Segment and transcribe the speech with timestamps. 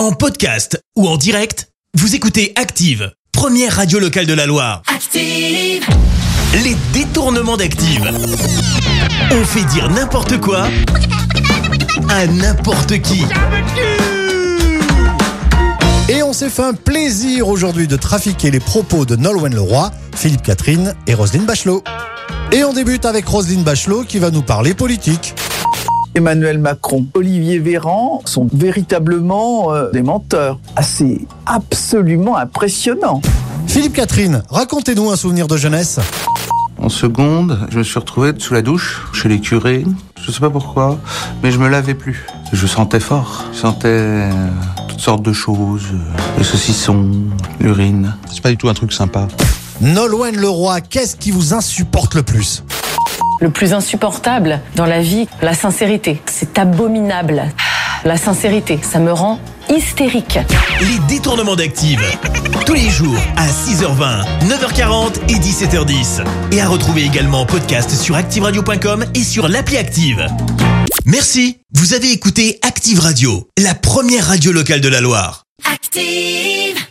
[0.00, 4.80] En podcast ou en direct, vous écoutez Active, première radio locale de la Loire.
[4.86, 5.84] Active.
[6.64, 8.10] Les détournements d'Active.
[9.30, 10.68] On fait dire n'importe quoi
[12.08, 13.26] à n'importe qui.
[16.08, 20.44] Et on s'est fait un plaisir aujourd'hui de trafiquer les propos de Nolwenn Leroy, Philippe
[20.44, 21.84] Catherine et Roselyne Bachelot.
[22.52, 25.34] Et on débute avec Roselyne Bachelot qui va nous parler politique.
[26.14, 30.58] Emmanuel Macron, Olivier Véran sont véritablement euh, des menteurs.
[30.76, 33.20] Ah, c'est absolument impressionnant.
[33.66, 36.00] Philippe Catherine, racontez-nous un souvenir de jeunesse.
[36.78, 39.84] En seconde, je me suis retrouvé sous la douche, chez les curés.
[40.24, 40.98] Je sais pas pourquoi,
[41.42, 42.26] mais je me lavais plus.
[42.52, 43.44] Je sentais fort.
[43.52, 44.30] Je sentais euh,
[44.88, 45.84] toutes sortes de choses.
[45.92, 45.98] euh,
[46.38, 47.08] Le saucisson,
[47.60, 48.16] l'urine.
[48.32, 49.28] C'est pas du tout un truc sympa.
[49.80, 52.64] Nolwenn Leroy, qu'est-ce qui vous insupporte le plus?
[53.40, 56.20] Le plus insupportable dans la vie, la sincérité.
[56.26, 57.44] C'est abominable.
[58.04, 59.38] La sincérité, ça me rend
[59.70, 60.38] hystérique.
[60.80, 62.00] Les détournements d'Active.
[62.66, 66.22] Tous les jours à 6h20, 9h40 et 17h10.
[66.52, 70.26] Et à retrouver également en podcast sur ActiveRadio.com et sur l'appli Active.
[71.06, 71.58] Merci.
[71.72, 75.44] Vous avez écouté Active Radio, la première radio locale de la Loire.
[75.72, 76.89] Active.